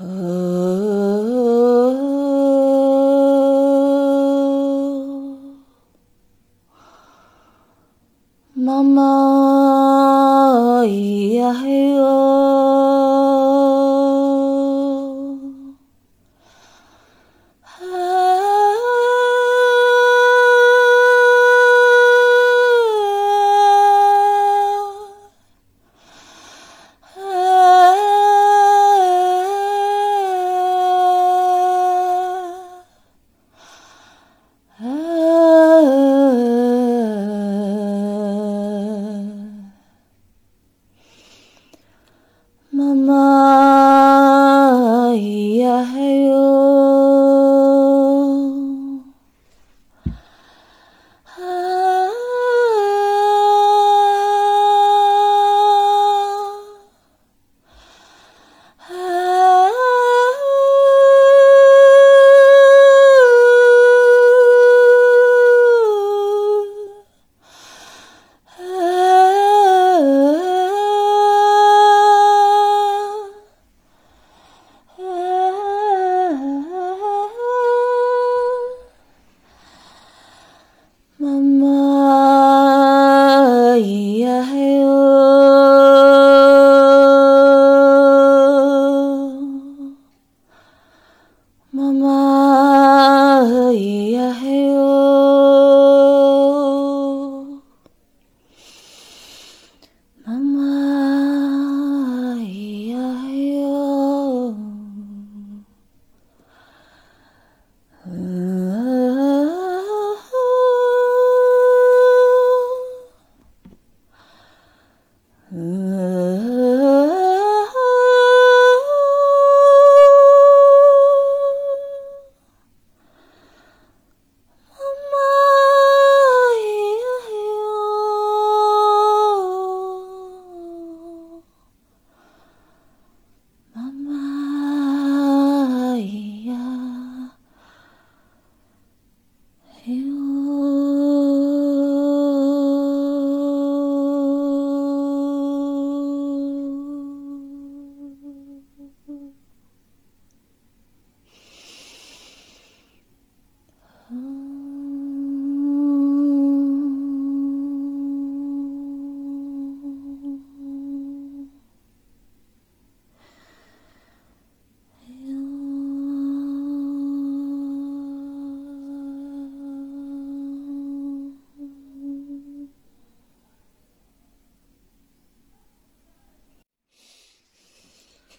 [0.00, 0.27] uh
[43.08, 43.57] 妈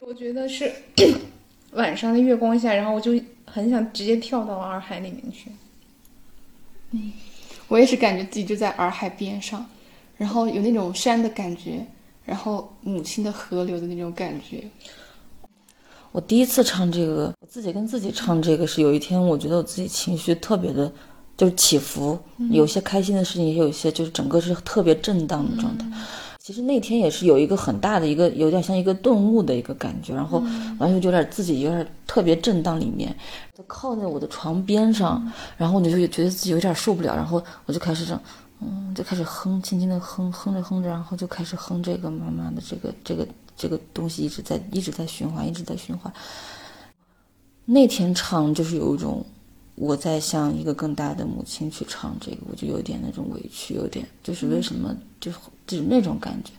[0.09, 0.74] 我觉得是
[1.74, 3.12] 晚上的月光下，然后我就
[3.46, 5.52] 很想直接跳到洱海里面去。
[6.90, 7.14] 嗯
[7.68, 9.64] 我也是感觉自己就在洱海边上，
[10.18, 11.86] 然后有那种山的感觉，
[12.25, 14.64] 然后母亲的河流的那种感觉。
[16.12, 20.92] 我第一次唱这个，我自己跟自己唱这个是有一天，我觉得我自己情绪特别的，
[21.38, 22.18] 就是起伏，
[22.50, 25.86] 有些开心的事情，也有一些就是整个是特别震荡的状态。
[26.50, 30.40] 其实那天也是有一个很大的一个，有点像一个顿悟的一个感觉，然后
[30.80, 33.16] 完全就有点自己有点特别震荡里面，
[33.56, 38.22] 就靠在我的床边上，然后我就觉得自己有点受不了，然后我就开始这样，
[38.62, 46.12] 嗯，就开始哼，轻轻的哼，哼着哼着，然后就开始哼这个妈妈的这个这个这个东西一直在一直在循环，一直在循环。
[47.63, 49.24] 那天唱就是有一种
[49.80, 55.31] 我在向一个更大的母亲去唱这个，我就有点那种委屈，有点就是为什么就
[55.66, 56.52] 就是那种感觉。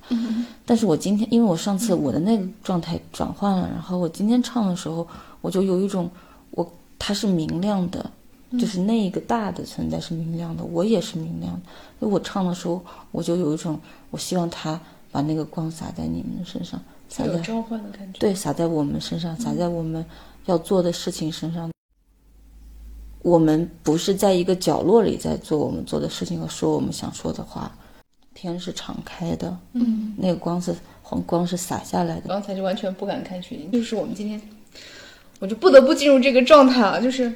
[0.65, 5.07] 但是我今天因为我上次我的那个状态转换了，然后我今天唱的时候，
[5.41, 6.11] 我就有一种
[6.53, 8.11] 我它是明亮的。
[8.59, 11.61] 就是那一个大的存在是明亮的，我也是明亮的。
[12.01, 13.79] 所以我唱的时候，我就有一种，
[14.11, 14.81] 我希望他
[15.13, 18.19] 把那个光洒在你们的身上，洒在有召唤的感觉。
[18.19, 20.05] 对，洒在我们身上，洒在我们
[20.47, 21.71] 要做的事情身上。
[23.23, 27.71] 我们不是在一个角落里在做我们做的事情和说我们想说的话，
[28.35, 32.29] 天是敞开的，嗯，那个光是黄光是洒下来的。
[32.29, 34.41] 刚才就完全不敢看雪景，就是我们今天，
[35.39, 37.31] 我就不得不进入这个状态了，就是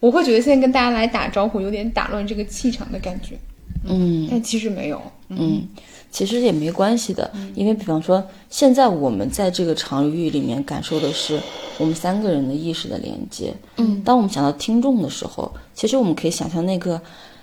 [0.00, 3.38] 我会觉得现在跟大家来打招呼有点打乱这个气场的感觉，
[3.84, 4.26] 嗯。
[4.28, 5.68] 但其实没有，嗯，
[6.12, 11.40] 其实也没关系的，因为比方说，现在我们在这个场域里面感受的是
[11.78, 13.54] 我们三个人的意识的连接。
[13.78, 17.00] 嗯，当我们想到听众的时候，其实我们可以想象那个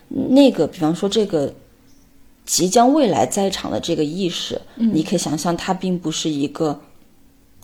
[0.08, 1.52] 那个，比方说这个
[2.46, 6.80] 即将未来在场的这个意识，你可以想象它并不是一个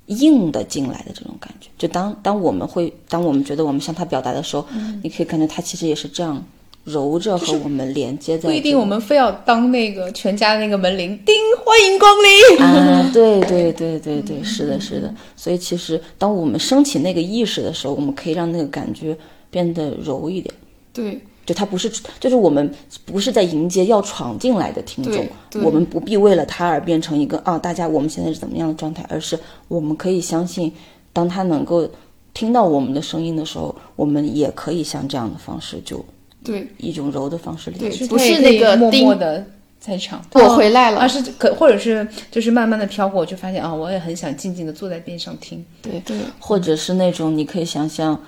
[0.08, 1.70] 硬的进来的这种感觉。
[1.78, 4.66] 就当当我们会，当我们觉得我们向他表达的时候，
[5.04, 6.44] 你可以感觉他其实也是这样
[6.86, 11.36] 揉着和我们连接在不一定我们非要当那个全家的那个门铃，叮，
[11.66, 12.64] 欢迎光临。
[12.64, 15.14] 啊， 对对对对对，是的，是的。
[15.36, 19.18] 所以其实当我们升起那个意识的时候，我们可以让那个感觉
[19.50, 20.54] 变得柔一点。
[20.94, 22.72] 对就他不是，就是我们
[23.06, 25.28] 不是在迎接要闯进来的听众
[25.64, 30.72] 我们不必为了他而变成一个啊，大家我们现在是怎么样的状态，而是我们可以相信，
[31.14, 31.88] 当他能够
[32.34, 36.04] 听到我们的声音的时候，我们也可以像这样的方式，就
[36.46, 38.06] 对，一种柔的方式连接。
[38.08, 39.46] 不是那个默默的
[39.80, 40.24] 在场。
[40.34, 45.64] 我回来了而是可或者是就是慢慢的飘过，我就发现啊，我也很想静静的坐在边上听。
[45.82, 48.20] 对对或者是那种你可以想象，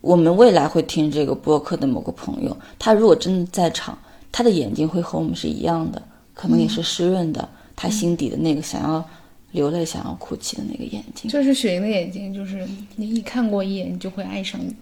[0.00, 3.98] 我们未来会听这个播客的某个朋友，他如果真的在场，
[4.30, 6.02] 他的眼睛会和我们是一样的，
[6.34, 9.04] 可能也是湿润的，他心底的那个想要
[9.52, 11.30] 流泪、想要哭泣的那个眼睛。
[11.30, 12.66] 就是雪莹的眼睛，就是
[12.96, 14.74] 你一看过一眼，你就会爱上你。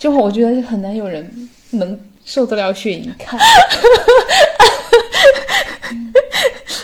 [0.00, 3.38] 就我觉得很难有人能受得了雪莹看，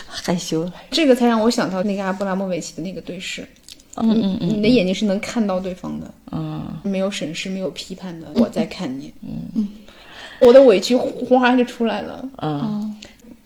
[0.07, 3.41] 害羞了，这个才让我想到那个阿布拉莫维奇的那个对视。
[3.99, 9.11] 嗯嗯嗯你的眼睛是能看到对方的，嗯，没有审视，没有批判的，我在看你。
[9.55, 9.67] 嗯，
[10.39, 12.95] 我的委屈哗就出来了，嗯。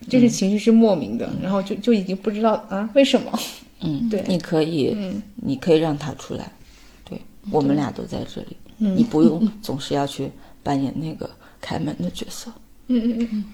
[0.10, 3.40] 就是情绪是莫名的，然后就就已经不知道啊为什么。
[3.80, 4.22] 嗯，对。
[4.28, 5.22] 你可以，嗯。
[5.36, 6.52] 你可以让他出来，
[7.06, 7.18] 对
[7.50, 8.58] 我们俩都在这里，
[8.90, 10.32] 你不用总是要去
[10.64, 11.30] 扮演那个
[11.60, 12.52] 开门的角色。
[12.88, 13.46] 嗯嗯嗯，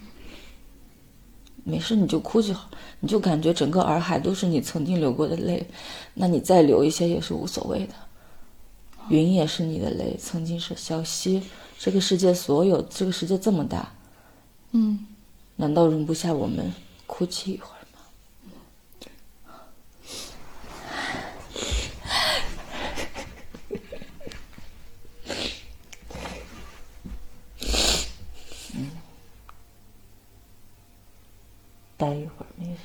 [1.64, 2.70] 没事，你就哭就好，
[3.02, 5.68] 你就感觉整个洱海都是你曾经流过的泪，
[6.14, 7.94] 那你再流一些也是无所谓的。
[9.10, 11.44] 云也是你的泪，曾经是小溪。
[11.78, 13.94] 这个世界所有，这个世界这么大，
[14.72, 15.06] 嗯，
[15.58, 16.74] 难道容不下我们
[17.06, 17.77] 哭泣一会儿
[32.08, 32.80] 待一会儿没事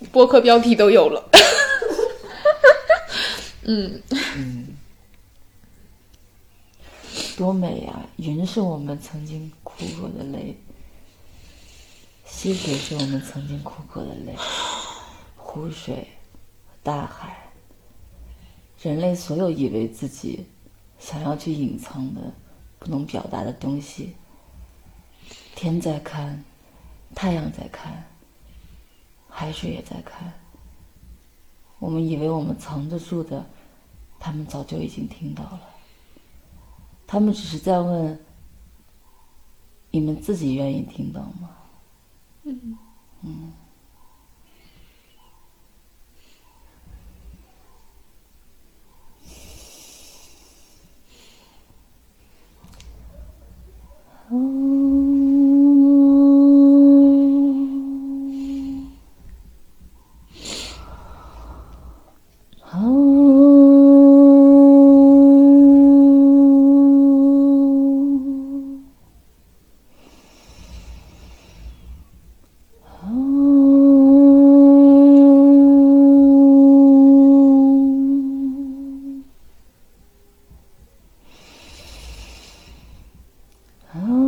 [0.00, 0.06] 的。
[0.10, 1.28] 播客标题都有了。
[3.68, 4.00] 嗯
[4.36, 4.68] 嗯
[7.36, 8.08] 多美呀！
[8.16, 10.56] 云是我们曾经哭过的泪，
[12.24, 14.34] 溪水是我们曾经哭过的泪，
[15.36, 16.08] 湖水、
[16.82, 17.52] 大海，
[18.80, 20.46] 人类所有以为自己
[21.06, 22.20] 想要去隐藏的、
[22.80, 24.16] 不能表达的东西，
[25.54, 26.44] 天在看，
[27.14, 28.04] 太阳在看，
[29.28, 30.32] 海水也在看。
[31.78, 33.46] 我们以为我们藏得住的，
[34.18, 35.60] 他们早就已经听到了。
[37.06, 38.18] 他们只是在问：
[39.92, 41.56] 你们自己愿意听到吗？
[83.98, 84.25] Oh.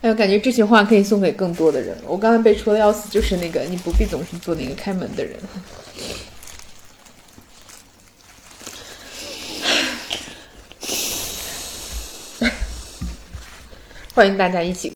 [0.02, 1.98] 哎呦，感觉这句话可以送给更多的人。
[2.06, 5.40] 我刚才被戳的要死，就是那个你不必总是做那个开门的人。
[14.14, 14.90] 欢迎大家一起